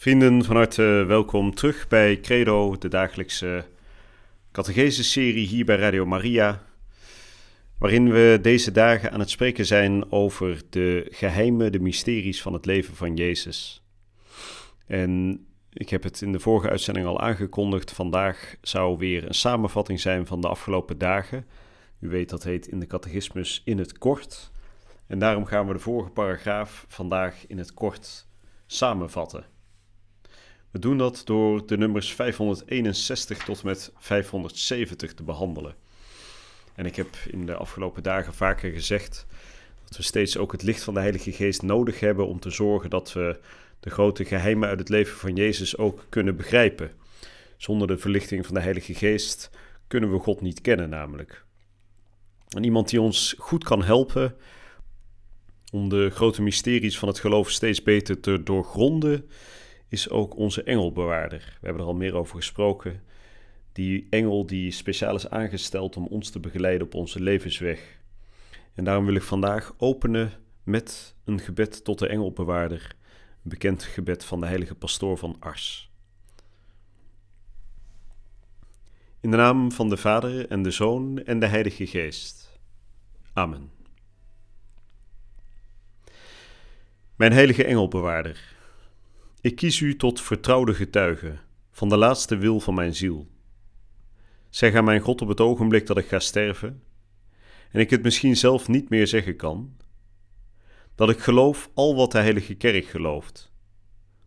[0.00, 3.64] Vrienden, van harte welkom terug bij Credo, de dagelijkse
[4.52, 6.62] catechese-serie hier bij Radio Maria,
[7.78, 12.66] waarin we deze dagen aan het spreken zijn over de geheimen, de mysteries van het
[12.66, 13.84] leven van Jezus.
[14.86, 20.00] En ik heb het in de vorige uitzending al aangekondigd, vandaag zou weer een samenvatting
[20.00, 21.46] zijn van de afgelopen dagen.
[22.00, 24.50] U weet dat heet in de catechismus in het kort.
[25.06, 28.26] En daarom gaan we de vorige paragraaf vandaag in het kort
[28.66, 29.56] samenvatten.
[30.80, 35.74] Doen dat door de nummers 561 tot met 570 te behandelen.
[36.74, 39.26] En ik heb in de afgelopen dagen vaker gezegd
[39.84, 42.90] dat we steeds ook het licht van de Heilige Geest nodig hebben om te zorgen
[42.90, 43.40] dat we
[43.80, 46.90] de grote geheimen uit het leven van Jezus ook kunnen begrijpen.
[47.56, 49.50] Zonder de verlichting van de Heilige Geest
[49.86, 51.44] kunnen we God niet kennen, namelijk.
[52.48, 54.36] En iemand die ons goed kan helpen
[55.72, 59.28] om de grote mysteries van het geloof steeds beter te doorgronden,
[59.88, 61.56] is ook onze engelbewaarder.
[61.60, 63.02] We hebben er al meer over gesproken.
[63.72, 67.98] Die engel die speciaal is aangesteld om ons te begeleiden op onze levensweg.
[68.74, 70.32] En daarom wil ik vandaag openen
[70.62, 72.96] met een gebed tot de engelbewaarder,
[73.42, 75.90] een bekend gebed van de heilige pastoor van Ars.
[79.20, 82.60] In de naam van de Vader en de Zoon en de Heilige Geest.
[83.32, 83.70] Amen.
[87.16, 88.56] Mijn heilige engelbewaarder
[89.40, 91.38] ik kies u tot vertrouwde getuige
[91.70, 93.28] van de laatste wil van mijn ziel.
[94.50, 96.82] Zeg aan mijn God op het ogenblik dat ik ga sterven,
[97.70, 99.76] en ik het misschien zelf niet meer zeggen kan,
[100.94, 103.52] dat ik geloof al wat de Heilige Kerk gelooft,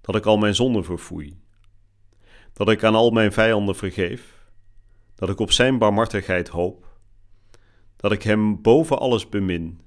[0.00, 1.40] dat ik al mijn zonden verfoei,
[2.52, 4.46] dat ik aan al mijn vijanden vergeef,
[5.14, 6.98] dat ik op Zijn barmhartigheid hoop,
[7.96, 9.80] dat ik Hem boven alles bemin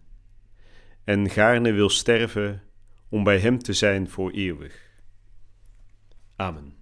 [1.04, 2.64] en gaarne wil sterven
[3.10, 4.91] om bij Hem te zijn voor eeuwig.
[6.42, 6.74] Amen.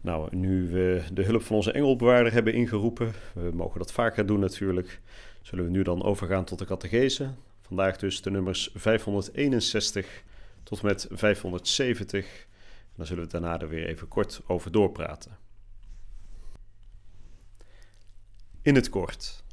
[0.00, 4.40] Nou, nu we de hulp van onze engelbewaarder hebben ingeroepen, we mogen dat vaker doen
[4.40, 5.00] natuurlijk,
[5.42, 7.34] zullen we nu dan overgaan tot de catechese.
[7.60, 10.22] Vandaag dus de nummers 561
[10.62, 12.46] tot met 570.
[12.96, 15.38] En zullen we daarna er weer even kort over doorpraten.
[18.62, 19.44] In het kort.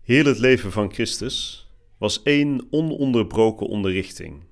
[0.00, 1.69] Heel het leven van Christus
[2.00, 4.42] was één ononderbroken onderrichting.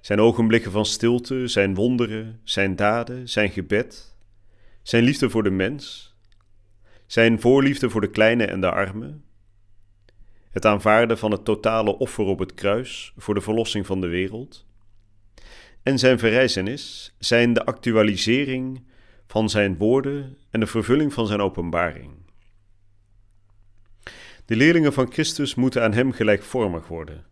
[0.00, 4.16] Zijn ogenblikken van stilte, zijn wonderen, zijn daden, zijn gebed,
[4.82, 6.14] zijn liefde voor de mens,
[7.06, 9.18] zijn voorliefde voor de kleine en de arme,
[10.50, 14.66] het aanvaarden van het totale offer op het kruis voor de verlossing van de wereld,
[15.82, 18.82] en zijn verrijzenis zijn de actualisering
[19.26, 22.27] van zijn woorden en de vervulling van zijn openbaring.
[24.48, 27.24] De leerlingen van Christus moeten aan hem gelijkvormig worden,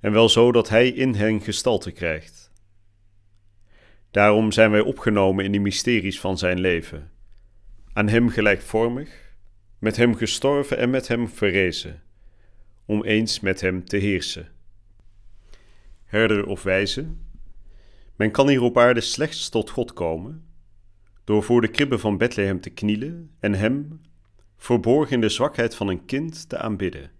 [0.00, 2.52] en wel zo dat hij in hen gestalte krijgt.
[4.10, 7.10] Daarom zijn wij opgenomen in de mysteries van zijn leven,
[7.92, 9.34] aan hem gelijkvormig,
[9.78, 12.02] met hem gestorven en met hem verrezen,
[12.84, 14.48] om eens met hem te heersen.
[16.04, 17.06] Herder of wijze,
[18.16, 20.44] men kan hier op aarde slechts tot God komen,
[21.24, 24.00] door voor de kribbe van Bethlehem te knielen en hem
[24.60, 27.10] verborgen in de zwakheid van een kind te aanbidden.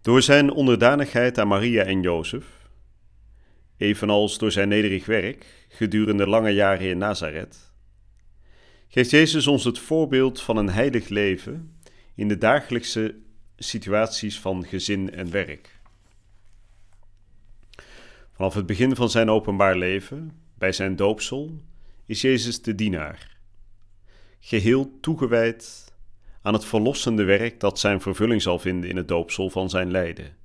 [0.00, 2.44] Door zijn onderdanigheid aan Maria en Jozef,
[3.76, 7.72] evenals door zijn nederig werk gedurende lange jaren in Nazareth,
[8.88, 11.78] geeft Jezus ons het voorbeeld van een heilig leven
[12.14, 13.14] in de dagelijkse
[13.56, 15.80] situaties van gezin en werk.
[18.32, 21.62] Vanaf het begin van zijn openbaar leven, bij zijn doopsel,
[22.06, 23.35] is Jezus de dienaar
[24.46, 25.94] geheel toegewijd
[26.42, 30.36] aan het verlossende werk dat zijn vervulling zal vinden in het doopsel van zijn lijden.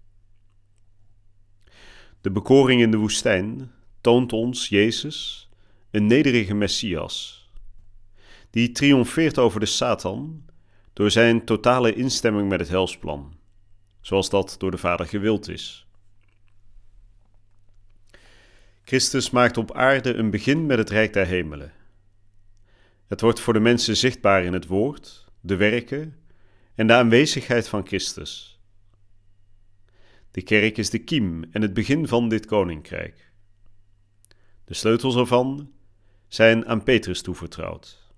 [2.21, 3.71] De bekoring in de woestijn
[4.01, 5.49] toont ons Jezus,
[5.91, 7.49] een nederige Messias,
[8.49, 10.45] die triomfeert over de Satan
[10.93, 13.37] door zijn totale instemming met het helsplan,
[14.01, 15.87] zoals dat door de Vader gewild is.
[18.83, 21.79] Christus maakt op aarde een begin met het Rijk der Hemelen
[23.11, 26.15] het wordt voor de mensen zichtbaar in het woord, de werken
[26.75, 28.59] en de aanwezigheid van Christus.
[30.31, 33.31] De kerk is de kiem en het begin van dit koninkrijk.
[34.65, 35.71] De sleutels ervan
[36.27, 38.13] zijn aan Petrus toevertrouwd.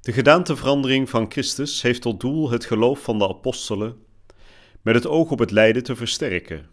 [0.00, 4.06] De gedaanteverandering van Christus heeft tot doel het geloof van de apostelen
[4.82, 6.70] met het oog op het lijden te versterken.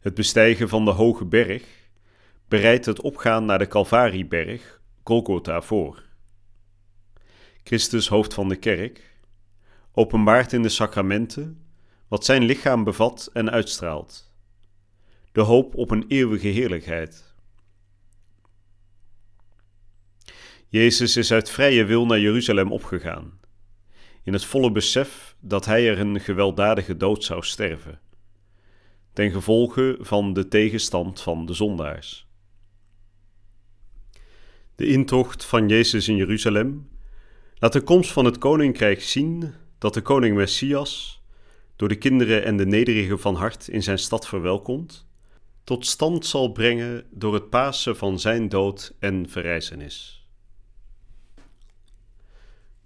[0.00, 1.81] Het bestijgen van de hoge berg
[2.52, 6.02] bereidt het opgaan naar de Calvarieberg, Golgotha, voor.
[7.64, 9.18] Christus, hoofd van de kerk,
[9.92, 11.66] openbaart in de sacramenten
[12.08, 14.34] wat zijn lichaam bevat en uitstraalt:
[15.32, 17.34] de hoop op een eeuwige heerlijkheid.
[20.68, 23.40] Jezus is uit vrije wil naar Jeruzalem opgegaan,
[24.22, 28.00] in het volle besef dat hij er een gewelddadige dood zou sterven,
[29.12, 32.30] ten gevolge van de tegenstand van de zondaars.
[34.82, 36.88] De intocht van Jezus in Jeruzalem
[37.54, 41.22] laat de komst van het koninkrijk zien dat de koning Messias,
[41.76, 45.06] door de kinderen en de nederigen van hart in zijn stad verwelkomt,
[45.64, 50.26] tot stand zal brengen door het Pasen van zijn dood en verrijzenis.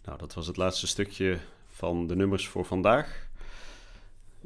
[0.05, 3.29] Nou, dat was het laatste stukje van de nummers voor vandaag.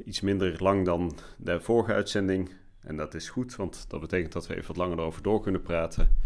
[0.05, 2.51] Iets minder lang dan de vorige uitzending.
[2.81, 5.61] En dat is goed, want dat betekent dat we even wat langer erover door kunnen
[5.61, 6.17] praten.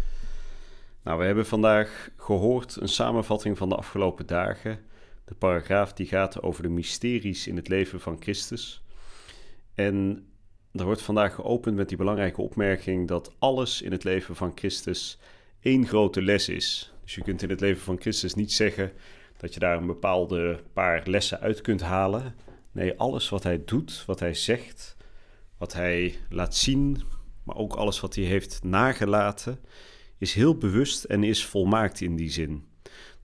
[1.06, 4.78] Nou, we hebben vandaag gehoord een samenvatting van de afgelopen dagen.
[5.24, 8.82] De paragraaf die gaat over de mysteries in het leven van Christus.
[9.74, 10.26] En
[10.72, 15.18] er wordt vandaag geopend met die belangrijke opmerking dat alles in het leven van Christus
[15.60, 16.92] één grote les is.
[17.04, 18.92] Dus je kunt in het leven van Christus niet zeggen
[19.36, 22.34] dat je daar een bepaalde paar lessen uit kunt halen.
[22.72, 24.96] Nee, alles wat hij doet, wat hij zegt,
[25.58, 27.02] wat hij laat zien,
[27.42, 29.58] maar ook alles wat hij heeft nagelaten,
[30.18, 32.64] is heel bewust en is volmaakt in die zin.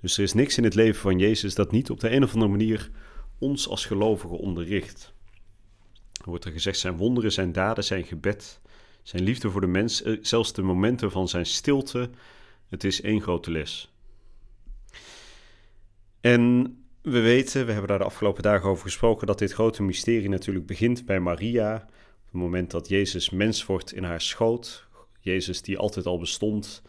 [0.00, 2.32] Dus er is niks in het leven van Jezus dat niet op de een of
[2.32, 2.90] andere manier
[3.38, 5.14] ons als gelovigen onderricht.
[6.12, 8.60] Er wordt er gezegd, zijn wonderen, zijn daden, zijn gebed,
[9.02, 12.10] zijn liefde voor de mens, eh, zelfs de momenten van zijn stilte,
[12.68, 13.92] het is één grote les.
[16.20, 20.28] En we weten, we hebben daar de afgelopen dagen over gesproken, dat dit grote mysterie
[20.28, 21.74] natuurlijk begint bij Maria.
[21.74, 24.86] Op het moment dat Jezus mens wordt in haar schoot.
[25.22, 26.82] Jezus die altijd al bestond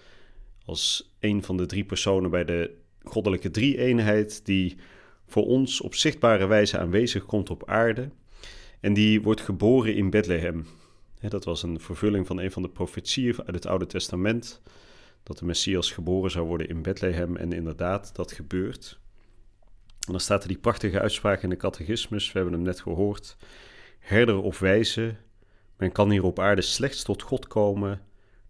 [0.66, 4.78] als een van de drie personen bij de goddelijke drie-eenheid, die
[5.26, 8.10] voor ons op zichtbare wijze aanwezig komt op aarde.
[8.80, 10.66] En die wordt geboren in Bethlehem.
[11.20, 14.62] Dat was een vervulling van een van de profetieën uit het Oude Testament.
[15.24, 17.36] Dat de Messias geboren zou worden in Bethlehem.
[17.36, 19.00] En inderdaad, dat gebeurt.
[20.06, 23.38] En dan staat er die prachtige uitspraak in de catechismus, we hebben hem net gehoord.
[24.00, 25.16] Herder of wijze,
[25.78, 28.02] men kan hier op aarde slechts tot God komen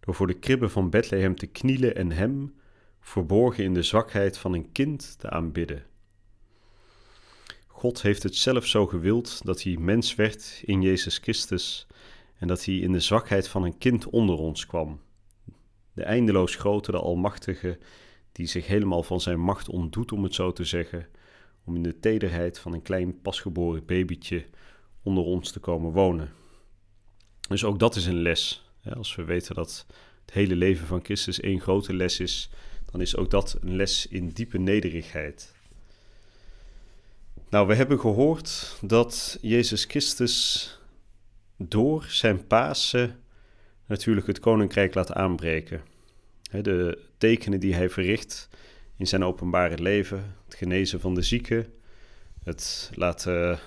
[0.06, 2.56] door voor de kribben van Bethlehem te knielen en hem,
[3.00, 5.86] verborgen in de zwakheid van een kind, te aanbidden.
[7.68, 11.88] God heeft het zelf zo gewild dat hij mens werd in Jezus Christus
[12.38, 15.00] en dat hij in de zwakheid van een kind onder ons kwam.
[15.94, 17.78] De eindeloos grote, de Almachtige,
[18.32, 21.08] die zich helemaal van zijn macht ontdoet, om het zo te zeggen,
[21.64, 24.46] om in de tederheid van een klein pasgeboren babytje
[25.04, 26.32] onder ons te komen wonen.
[27.50, 28.73] Dus ook dat is een les.
[28.90, 29.86] Als we weten dat
[30.26, 32.50] het hele leven van Christus één grote les is,
[32.92, 35.54] dan is ook dat een les in diepe nederigheid.
[37.50, 40.68] Nou, we hebben gehoord dat Jezus Christus
[41.58, 43.20] door zijn Pasen
[43.86, 45.82] natuurlijk het koninkrijk laat aanbreken.
[46.62, 48.50] De tekenen die hij verricht
[48.98, 51.74] in zijn openbare leven, het genezen van de zieken,
[52.44, 53.60] het laten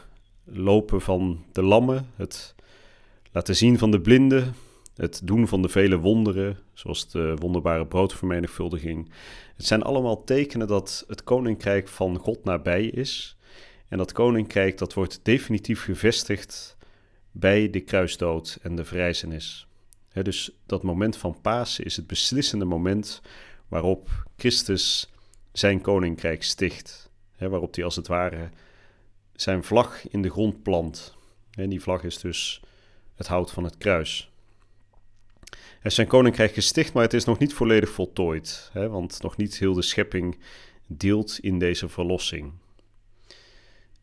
[0.45, 2.55] lopen van de lammen, het
[3.33, 4.55] laten zien van de blinden,
[4.97, 9.11] het doen van de vele wonderen, zoals de wonderbare broodvermenigvuldiging.
[9.57, 13.37] Het zijn allemaal tekenen dat het koninkrijk van God nabij is.
[13.89, 16.77] En dat koninkrijk dat wordt definitief gevestigd
[17.31, 19.67] bij de kruisdood en de verrijzenis.
[20.13, 23.23] dus dat moment van Pasen is het beslissende moment
[23.69, 25.11] waarop Christus
[25.53, 27.11] zijn koninkrijk sticht.
[27.39, 28.49] waarop hij als het ware
[29.33, 31.15] zijn vlag in de grond plant.
[31.51, 32.61] En die vlag is dus
[33.15, 34.31] het hout van het kruis.
[35.87, 38.71] Is zijn koninkrijk gesticht, maar het is nog niet volledig voltooid.
[38.73, 40.39] Hè, want nog niet heel de schepping
[40.87, 42.53] deelt in deze verlossing.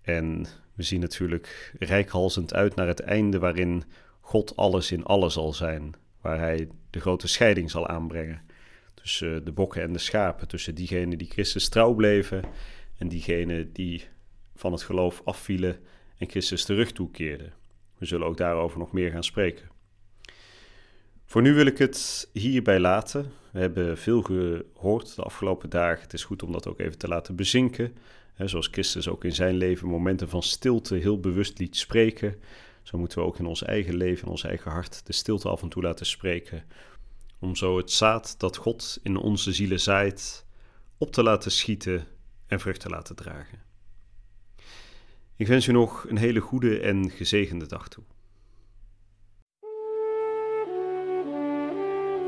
[0.01, 3.83] En we zien natuurlijk rijkhalzend uit naar het einde waarin
[4.19, 5.93] God alles in alles zal zijn.
[6.21, 8.41] Waar hij de grote scheiding zal aanbrengen
[8.93, 12.43] tussen de bokken en de schapen, tussen diegenen die Christus trouw bleven
[12.97, 14.07] en diegenen die
[14.55, 15.79] van het geloof afvielen
[16.17, 17.53] en Christus terug toekeerden.
[17.97, 19.72] We zullen ook daarover nog meer gaan spreken.
[21.33, 23.31] Voor nu wil ik het hierbij laten.
[23.51, 26.01] We hebben veel gehoord de afgelopen dagen.
[26.01, 27.95] Het is goed om dat ook even te laten bezinken.
[28.37, 32.35] zoals Christus ook in zijn leven momenten van stilte heel bewust liet spreken.
[32.83, 35.61] Zo moeten we ook in ons eigen leven, in ons eigen hart, de stilte af
[35.61, 36.63] en toe laten spreken.
[37.39, 40.45] Om zo het zaad dat God in onze zielen zaait,
[40.97, 42.07] op te laten schieten
[42.47, 43.61] en vrucht te laten dragen.
[45.35, 48.03] Ik wens u nog een hele goede en gezegende dag toe.